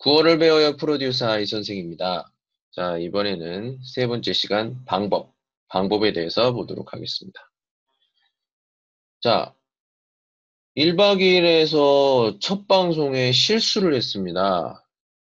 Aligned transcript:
구월을 0.00 0.38
배워요 0.38 0.78
프로듀서 0.78 1.40
이 1.40 1.46
선생입니다. 1.46 2.32
자, 2.72 2.96
이번에는 2.96 3.80
세 3.82 4.06
번째 4.06 4.32
시간 4.32 4.82
방법, 4.86 5.34
방법에 5.68 6.14
대해서 6.14 6.54
보도록 6.54 6.94
하겠습니다. 6.94 7.38
자, 9.20 9.54
1박 10.74 11.20
2일에서 11.20 12.40
첫 12.40 12.66
방송에 12.66 13.30
실수를 13.32 13.92
했습니다. 13.92 14.82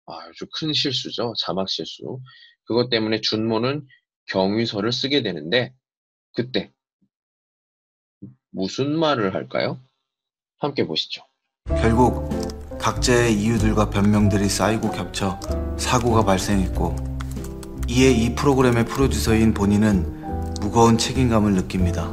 아주 0.07 0.47
큰 0.53 0.73
실수죠. 0.73 1.35
자막 1.39 1.69
실수. 1.69 2.19
그것 2.65 2.89
때문에 2.89 3.21
준모는 3.21 3.87
경위서를 4.27 4.91
쓰게 4.91 5.23
되는데, 5.23 5.73
그때 6.35 6.73
무슨 8.51 8.99
말을 8.99 9.35
할까요? 9.35 9.81
함께 10.59 10.85
보시죠. 10.85 11.23
결국 11.81 12.26
각자의 12.87 13.35
이유들과 13.35 13.91
변명들이 13.91 14.49
쌓이고 14.49 14.93
겹쳐 14.93 15.41
사고가 15.77 16.25
발생했고 16.25 16.95
이에 17.89 18.13
이 18.13 18.37
프로그램의 18.37 18.85
프로듀서인 18.85 19.55
본인은 19.55 20.55
무거운 20.61 20.97
책임감을 20.97 21.55
느낍니다. 21.55 22.13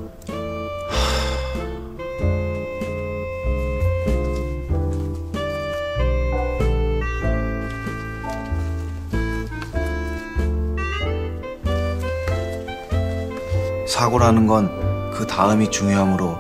사고라는 13.88 14.47
건 14.47 14.94
그 15.13 15.27
다음이 15.27 15.69
중요하므로 15.69 16.39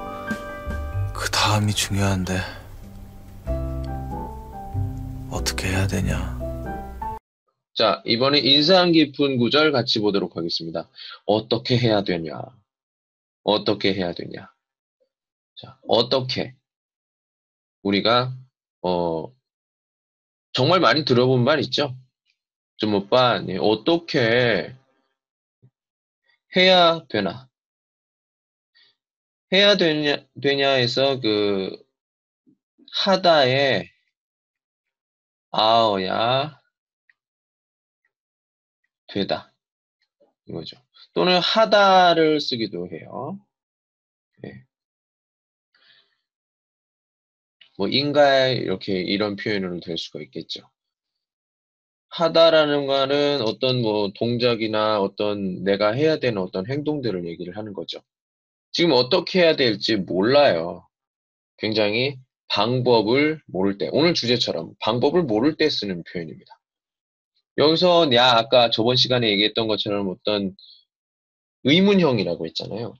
그 1.13 1.29
다음이 1.29 1.75
중요한데 1.75 2.62
어떻게 5.53 5.67
해야 5.69 5.85
되냐? 5.85 6.39
자, 7.75 8.01
이번에 8.05 8.39
인상 8.39 8.91
깊은 8.91 9.37
구절 9.37 9.71
같이 9.71 9.99
보도록 9.99 10.35
하겠습니다. 10.35 10.89
어떻게 11.25 11.77
해야 11.77 12.03
되냐? 12.03 12.41
어떻게 13.43 13.93
해야 13.93 14.13
되냐? 14.13 14.51
자, 15.55 15.77
어떻게? 15.87 16.55
우리가, 17.83 18.35
어, 18.81 19.31
정말 20.53 20.79
많이 20.79 21.05
들어본 21.05 21.43
말 21.43 21.59
있죠? 21.59 21.95
좀 22.77 22.95
오빠, 22.95 23.39
네, 23.39 23.57
어떻게 23.59 24.75
해야 26.55 27.05
되나? 27.07 27.47
해야 29.51 29.77
되냐, 29.77 30.25
되냐에서 30.41 31.19
그, 31.19 31.77
하다에, 33.03 33.92
아어야, 35.53 36.59
되다. 39.07 39.53
이거죠. 40.47 40.77
또는 41.13 41.39
하다를 41.39 42.41
쓰기도 42.41 42.89
해요. 42.89 43.39
네. 44.41 44.65
뭐 47.77 47.87
인가에 47.87 48.55
이렇게 48.55 48.99
이런 48.99 49.35
표현으로 49.35 49.79
될 49.79 49.97
수가 49.97 50.21
있겠죠. 50.23 50.67
하다라는 52.09 52.87
거는 52.87 53.41
어떤 53.43 53.81
뭐 53.81 54.11
동작이나 54.15 54.99
어떤 55.01 55.63
내가 55.63 55.91
해야 55.91 56.17
되는 56.17 56.41
어떤 56.41 56.67
행동들을 56.67 57.27
얘기를 57.27 57.57
하는 57.57 57.73
거죠. 57.73 58.01
지금 58.71 58.91
어떻게 58.93 59.41
해야 59.41 59.55
될지 59.55 59.97
몰라요. 59.97 60.87
굉장히 61.57 62.17
방법을 62.53 63.41
모를 63.47 63.79
때, 63.79 63.89
오늘 63.91 64.13
주제처럼 64.13 64.75
방법을 64.79 65.23
모를 65.23 65.57
때 65.57 65.69
쓰는 65.69 66.03
표현입니다. 66.03 66.59
여기서 67.57 68.13
야 68.13 68.33
아까 68.37 68.69
저번 68.69 68.95
시간에 68.95 69.27
얘기했던 69.31 69.67
것처럼 69.67 70.09
어떤 70.09 70.55
의문형이라고 71.63 72.45
했잖아요. 72.45 72.93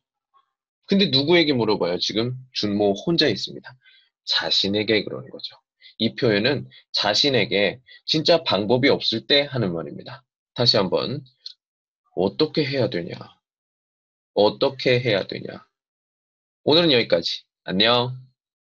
근데 0.88 1.08
누구에게 1.10 1.54
물어봐요? 1.54 2.00
지금 2.00 2.36
준모 2.54 2.94
혼자 2.94 3.28
있습니다. 3.28 3.78
자신에게 4.26 5.04
그러는 5.04 5.30
거죠. 5.30 5.56
이 6.00 6.16
표현은 6.16 6.68
자신에게 6.92 7.80
진짜 8.06 8.44
방법이 8.44 8.90
없을 8.90 9.28
때 9.28 9.42
하는 9.44 9.74
말입니다. 9.74 10.24
다시 10.56 10.78
한번 10.78 11.24
어떻게 12.16 12.66
해야 12.66 12.90
되냐? 12.90 13.16
어떻게 14.34 15.00
해야 15.00 15.28
되냐? 15.28 15.64
오늘은 16.64 16.92
여기까지. 16.92 17.44
안녕. 17.66 18.33